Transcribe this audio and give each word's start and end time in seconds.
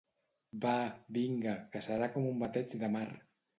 Vaaa, 0.63 0.87
vinga, 1.17 1.53
que 1.77 1.83
serà 1.89 2.09
com 2.17 2.27
un 2.33 2.43
bateig 2.47 2.77
de 2.85 2.93
mar. 2.99 3.07